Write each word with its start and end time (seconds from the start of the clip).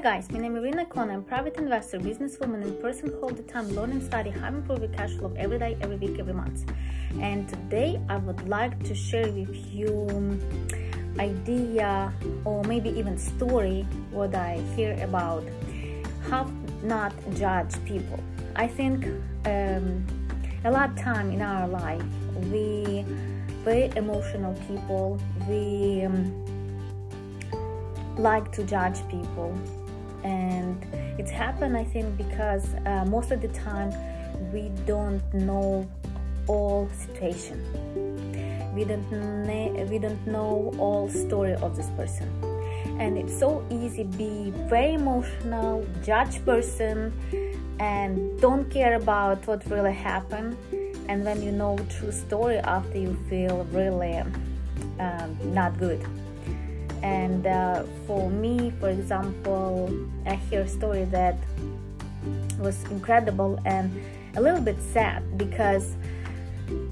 guys, 0.00 0.30
my 0.32 0.38
name 0.38 0.56
is 0.56 0.62
Irina 0.62 0.86
Kona. 0.86 1.12
I'm 1.12 1.22
private 1.22 1.56
investor, 1.58 1.98
businesswoman, 1.98 2.62
and 2.62 2.80
person 2.80 3.10
who 3.10 3.16
all 3.16 3.28
the 3.28 3.42
time 3.42 3.68
learn 3.74 3.90
and 3.90 4.02
study 4.02 4.30
how 4.30 4.48
to 4.48 4.56
improve 4.56 4.78
your 4.80 4.88
cash 4.88 5.10
flow 5.10 5.30
every 5.36 5.58
day, 5.58 5.76
every 5.82 5.96
week, 5.96 6.18
every 6.18 6.32
month. 6.32 6.64
And 7.20 7.46
today 7.46 8.00
I 8.08 8.16
would 8.16 8.48
like 8.48 8.82
to 8.84 8.94
share 8.94 9.30
with 9.30 9.54
you 9.70 10.40
idea 11.18 12.14
or 12.46 12.64
maybe 12.64 12.88
even 12.98 13.18
story 13.18 13.86
what 14.10 14.34
I 14.34 14.62
hear 14.74 14.94
about 15.02 15.44
how 16.30 16.50
not 16.82 17.12
judge 17.34 17.74
people. 17.84 18.20
I 18.56 18.68
think 18.68 19.04
um, 19.44 20.06
a 20.64 20.70
lot 20.70 20.90
of 20.90 20.96
time 20.96 21.30
in 21.30 21.42
our 21.42 21.68
life 21.68 22.02
we 22.50 23.04
very 23.64 23.92
emotional 23.96 24.54
people. 24.66 25.20
We 25.46 26.06
um, 26.06 26.46
like 28.16 28.50
to 28.52 28.64
judge 28.64 29.06
people 29.08 29.58
and 30.24 30.84
it's 31.18 31.30
happened 31.30 31.76
i 31.76 31.84
think 31.84 32.16
because 32.16 32.74
uh, 32.86 33.04
most 33.06 33.30
of 33.30 33.40
the 33.40 33.48
time 33.48 33.90
we 34.52 34.70
don't 34.86 35.22
know 35.34 35.88
all 36.50 36.88
situation. 37.04 37.58
We 38.74 38.84
don't 38.84 39.10
we 39.90 39.98
don't 39.98 40.26
know 40.26 40.72
all 40.78 41.08
story 41.08 41.54
of 41.54 41.76
this 41.76 41.90
person. 41.90 42.28
And 42.98 43.16
it's 43.16 43.36
so 43.36 43.64
easy 43.70 44.04
be 44.04 44.52
very 44.68 44.94
emotional 44.94 45.86
judge 46.04 46.44
person 46.44 46.98
and 47.78 48.38
don't 48.40 48.70
care 48.70 48.94
about 48.94 49.46
what 49.46 49.64
really 49.70 49.92
happened. 49.92 50.56
And 51.08 51.24
when 51.24 51.42
you 51.42 51.52
know 51.52 51.78
true 51.88 52.12
story 52.12 52.58
after 52.58 52.98
you 52.98 53.14
feel 53.28 53.66
really 53.72 54.18
um, 54.98 55.30
not 55.54 55.78
good 55.78 56.04
uh, 57.46 57.84
for 58.06 58.30
me 58.30 58.72
for 58.80 58.90
example 58.90 59.90
i 60.26 60.34
hear 60.34 60.62
a 60.62 60.68
story 60.68 61.04
that 61.04 61.36
was 62.58 62.84
incredible 62.90 63.58
and 63.64 63.90
a 64.36 64.40
little 64.40 64.60
bit 64.60 64.80
sad 64.92 65.22
because 65.38 65.96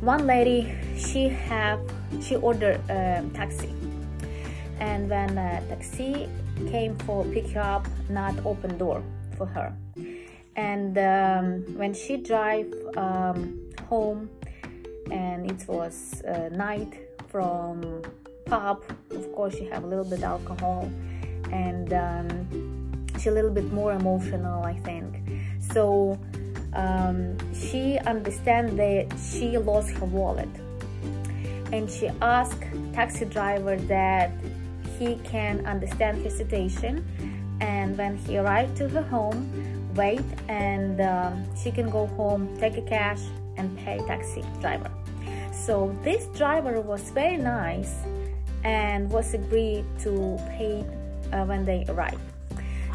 one 0.00 0.26
lady 0.26 0.74
she 0.96 1.28
have 1.28 1.80
she 2.22 2.36
ordered 2.36 2.80
a 2.90 3.24
taxi. 3.34 3.72
And 4.80 5.10
when 5.10 5.36
a 5.38 5.62
taxi 5.68 6.28
came 6.68 6.96
for 6.98 7.24
pick 7.24 7.56
up 7.56 7.86
not 8.08 8.34
open 8.44 8.78
door 8.78 9.02
for 9.36 9.46
her. 9.46 9.72
And 10.56 10.98
um, 10.98 11.76
when 11.76 11.94
she 11.94 12.16
drive 12.16 12.72
um, 12.96 13.60
home 13.88 14.28
and 15.10 15.50
it 15.50 15.66
was 15.68 16.22
uh, 16.22 16.48
night 16.52 16.94
from 17.28 18.02
pub 18.48 18.82
of 19.10 19.32
course 19.32 19.54
she 19.56 19.64
have 19.66 19.84
a 19.84 19.86
little 19.86 20.04
bit 20.04 20.22
alcohol 20.22 20.90
and 21.52 21.92
um, 21.92 23.06
she's 23.14 23.26
a 23.26 23.30
little 23.30 23.50
bit 23.50 23.72
more 23.72 23.92
emotional 23.92 24.64
i 24.64 24.74
think. 24.80 25.18
So 25.72 26.18
um, 26.74 27.36
she 27.54 27.98
understand 27.98 28.78
that 28.78 29.06
she 29.18 29.58
lost 29.58 29.90
her 29.90 30.06
wallet. 30.06 30.48
And 31.72 31.90
she 31.90 32.08
asked 32.22 32.62
taxi 32.94 33.26
driver 33.26 33.76
that 33.76 34.30
he 34.98 35.16
can 35.16 35.66
understand 35.66 36.22
her 36.24 36.30
situation. 36.30 37.04
And 37.60 37.98
when 37.98 38.16
he 38.16 38.38
arrived 38.38 38.76
to 38.78 38.88
her 38.88 39.02
home 39.02 39.50
wait 39.94 40.22
and 40.48 41.00
um, 41.00 41.44
she 41.56 41.72
can 41.72 41.90
go 41.90 42.06
home 42.06 42.56
take 42.60 42.76
a 42.76 42.82
cash 42.82 43.20
and 43.56 43.76
pay 43.78 43.98
taxi 44.06 44.44
driver. 44.60 44.90
So 45.52 45.96
this 46.04 46.26
driver 46.38 46.80
was 46.80 47.10
very 47.10 47.36
nice 47.36 47.94
and 48.64 49.10
was 49.10 49.34
agreed 49.34 49.84
to 50.00 50.38
pay 50.50 50.84
uh, 51.32 51.44
when 51.44 51.64
they 51.64 51.84
arrive. 51.88 52.18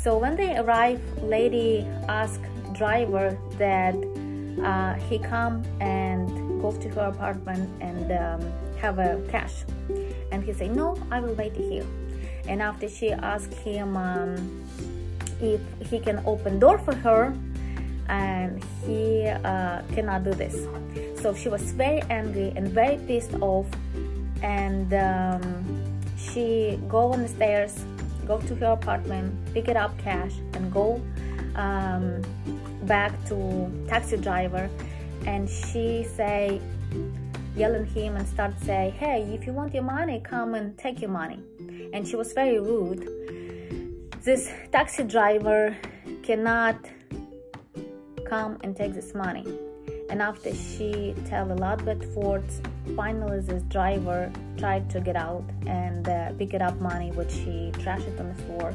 So 0.00 0.18
when 0.18 0.36
they 0.36 0.56
arrive, 0.56 1.00
lady 1.22 1.86
asked 2.08 2.44
driver 2.72 3.38
that 3.58 3.94
uh, 4.62 4.94
he 5.08 5.18
come 5.18 5.64
and 5.80 6.28
go 6.60 6.72
to 6.72 6.88
her 6.90 7.08
apartment 7.08 7.70
and 7.80 8.12
um, 8.12 8.52
have 8.80 8.98
a 8.98 9.20
cash. 9.30 9.64
And 10.30 10.42
he 10.42 10.52
said, 10.52 10.74
no, 10.74 10.96
I 11.10 11.20
will 11.20 11.34
wait 11.34 11.56
here. 11.56 11.86
And 12.48 12.60
after 12.60 12.88
she 12.88 13.12
asked 13.12 13.54
him 13.54 13.96
um, 13.96 14.64
if 15.40 15.60
he 15.88 15.98
can 15.98 16.22
open 16.26 16.58
door 16.58 16.78
for 16.78 16.94
her, 16.94 17.34
and 18.08 18.62
he 18.86 19.26
uh, 19.26 19.80
cannot 19.94 20.24
do 20.24 20.34
this. 20.34 20.66
So 21.20 21.34
she 21.34 21.48
was 21.48 21.62
very 21.72 22.02
angry 22.10 22.52
and 22.54 22.68
very 22.68 22.98
pissed 23.06 23.34
off 23.40 23.66
and 24.42 24.92
um, 24.94 26.00
she 26.18 26.78
go 26.88 27.12
on 27.12 27.22
the 27.22 27.28
stairs 27.28 27.84
go 28.26 28.38
to 28.40 28.54
her 28.54 28.72
apartment 28.72 29.34
pick 29.52 29.68
it 29.68 29.76
up 29.76 29.96
cash 29.98 30.32
and 30.54 30.72
go 30.72 31.00
um, 31.56 32.22
back 32.82 33.12
to 33.26 33.70
taxi 33.88 34.16
driver. 34.16 34.68
And 35.26 35.48
she 35.48 36.04
say 36.04 36.60
yelling 37.56 37.86
him 37.86 38.16
and 38.16 38.26
start 38.26 38.52
say 38.62 38.92
hey 38.98 39.22
if 39.32 39.46
you 39.46 39.52
want 39.52 39.72
your 39.72 39.84
money 39.84 40.20
come 40.20 40.54
and 40.54 40.76
take 40.76 41.00
your 41.00 41.10
money. 41.10 41.38
And 41.92 42.06
she 42.06 42.16
was 42.16 42.32
very 42.32 42.58
rude. 42.58 43.08
This 44.22 44.50
taxi 44.72 45.04
driver 45.04 45.76
cannot 46.22 46.76
come 48.26 48.58
and 48.62 48.76
take 48.76 48.94
this 48.94 49.14
money 49.14 49.46
and 50.10 50.20
after 50.20 50.54
she 50.54 51.14
tell 51.26 51.50
a 51.50 51.54
lot 51.54 51.86
of 51.88 52.16
words 52.16 52.60
finally 52.96 53.40
this 53.40 53.62
driver 53.64 54.30
tried 54.58 54.88
to 54.90 55.00
get 55.00 55.16
out 55.16 55.44
and 55.66 56.08
uh, 56.08 56.32
pick 56.38 56.54
it 56.54 56.62
up 56.62 56.78
money 56.80 57.10
which 57.12 57.30
she 57.30 57.72
trashed 57.74 58.06
it 58.06 58.20
on 58.20 58.28
the 58.28 58.42
floor. 58.42 58.74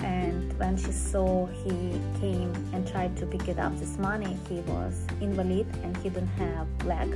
And 0.00 0.56
when 0.58 0.76
she 0.76 0.92
saw 0.92 1.46
he 1.46 2.00
came 2.20 2.52
and 2.72 2.86
tried 2.86 3.16
to 3.18 3.26
pick 3.26 3.48
it 3.48 3.58
up 3.58 3.78
this 3.78 3.96
money 3.98 4.36
he 4.48 4.60
was 4.60 5.06
invalid 5.20 5.66
and 5.82 5.96
he 5.98 6.08
didn't 6.08 6.28
have 6.38 6.66
leg. 6.84 7.14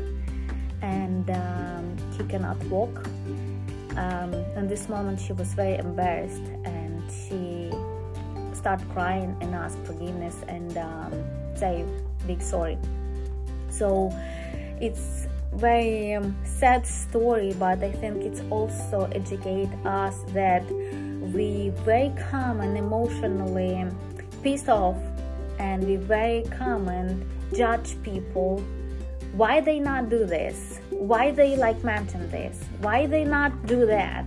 And 0.81 1.31
um, 1.31 1.97
he 2.17 2.25
cannot 2.25 2.63
walk. 2.65 3.07
Um, 3.97 4.33
in 4.57 4.69
this 4.69 4.89
moment 4.89 5.21
she 5.21 5.33
was 5.33 5.53
very 5.55 5.77
embarrassed 5.77 6.43
and 6.65 7.03
she 7.11 7.71
started 8.57 8.89
crying 8.91 9.37
and 9.41 9.55
asked 9.55 9.79
forgiveness 9.85 10.37
and 10.49 10.77
um, 10.79 11.13
say 11.57 11.85
big 12.27 12.41
sorry 12.41 12.79
so 13.73 14.13
it's 14.81 15.27
very 15.55 16.15
um, 16.15 16.37
sad 16.45 16.87
story 16.87 17.55
but 17.59 17.83
i 17.83 17.91
think 17.91 18.23
it's 18.23 18.41
also 18.51 19.09
educate 19.13 19.69
us 19.85 20.21
that 20.29 20.65
we 21.35 21.71
very 21.85 22.13
common 22.31 22.77
emotionally 22.77 23.87
pissed 24.43 24.69
off 24.69 24.97
and 25.59 25.87
we 25.87 25.97
very 25.97 26.43
common 26.59 27.29
judge 27.55 27.97
people. 28.03 28.63
Why 29.33 29.61
they 29.61 29.79
not 29.79 30.11
do 30.11 30.27
this? 30.27 30.81
Why 30.91 31.31
they 31.31 31.57
like 31.57 31.83
mention 31.85 32.31
this? 32.31 32.59
Why 32.81 33.07
they 33.07 33.25
not 33.25 33.67
do 33.67 33.87
that? 33.87 34.25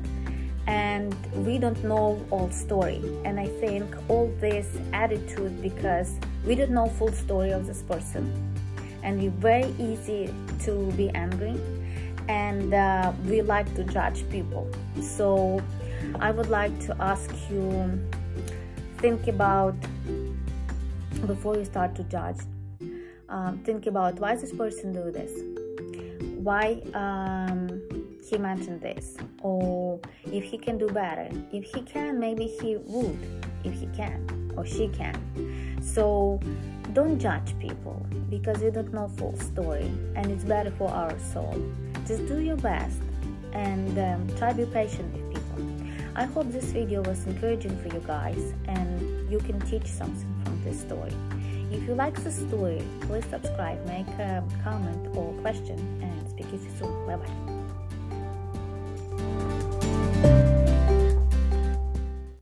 And 0.68 1.14
we 1.46 1.60
don't 1.60 1.84
know 1.84 2.26
all 2.32 2.50
story. 2.50 3.02
And 3.24 3.40
i 3.40 3.48
think 3.62 3.86
all 4.10 4.34
this 4.40 4.68
attitude 4.94 5.62
because 5.62 6.16
we 6.46 6.56
don't 6.56 6.72
know 6.72 6.88
full 6.88 7.12
story 7.12 7.52
of 7.52 7.68
this 7.68 7.82
person 7.84 8.26
and 9.06 9.22
we're 9.22 9.30
very 9.30 9.74
easy 9.80 10.34
to 10.66 10.92
be 10.98 11.10
angry. 11.12 11.56
And 12.28 12.74
uh, 12.74 13.14
we 13.28 13.42
like 13.44 13.74
to 13.76 13.84
judge 13.84 14.28
people. 14.30 14.68
So 15.02 15.62
i 16.20 16.30
would 16.32 16.50
like 16.50 16.78
to 16.80 16.96
ask 17.02 17.32
you 17.50 18.00
think 18.98 19.28
about 19.28 19.76
before 21.26 21.58
you 21.58 21.66
start 21.66 21.96
to 21.96 22.04
judge 22.04 22.38
um, 23.30 23.58
think 23.60 23.88
about 23.88 24.20
why 24.20 24.36
this 24.36 24.52
person 24.52 24.94
do 24.94 25.12
this? 25.12 25.32
Why 26.38 26.82
um, 26.94 27.82
he 28.30 28.38
mentioned 28.38 28.82
this? 28.82 29.18
Or 29.42 30.00
if 30.32 30.44
he 30.44 30.58
can 30.58 30.78
do 30.78 30.88
better 30.88 31.30
if 31.52 31.64
he 31.66 31.82
can 31.82 32.20
maybe 32.20 32.46
he 32.46 32.78
would 32.78 33.18
if 33.64 33.74
he 33.74 33.88
can 33.88 34.52
or 34.56 34.66
she 34.66 34.88
can 34.90 35.16
so 35.86 36.40
don't 36.94 37.20
judge 37.20 37.58
people 37.60 38.06
because 38.30 38.62
you 38.62 38.72
don't 38.72 38.94
know 38.94 39.08
full 39.08 39.38
story 39.38 39.92
and 40.16 40.32
it's 40.32 40.44
better 40.44 40.72
for 40.72 40.90
our 40.90 41.18
soul. 41.34 41.56
Just 42.08 42.28
do 42.28 42.40
your 42.40 42.58
best 42.58 43.00
and 43.54 43.98
um, 43.98 44.38
try 44.38 44.52
to 44.52 44.66
be 44.66 44.66
patient 44.66 45.14
with 45.14 45.34
people. 45.34 45.66
I 46.16 46.26
hope 46.26 46.52
this 46.52 46.66
video 46.66 47.02
was 47.04 47.26
encouraging 47.28 47.78
for 47.82 47.94
you 47.94 48.02
guys 48.08 48.54
and 48.68 49.30
you 49.32 49.40
can 49.40 49.60
teach 49.62 49.88
something 49.88 50.36
from 50.44 50.64
this 50.64 50.80
story. 50.80 51.14
If 51.72 51.88
you 51.88 51.94
like 51.96 52.22
the 52.24 52.32
story, 52.32 52.82
please 53.02 53.26
subscribe, 53.30 53.86
make 53.86 54.08
a 54.20 54.44
comment 54.64 55.16
or 55.16 55.34
question 55.42 55.78
and 56.02 56.30
speak 56.30 56.50
to 56.50 56.56
you 56.56 56.72
soon. 56.80 57.08
Bye 57.08 57.18
bye. 57.18 57.65